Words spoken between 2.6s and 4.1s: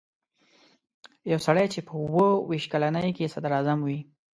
کلنۍ کې صدراعظم وي.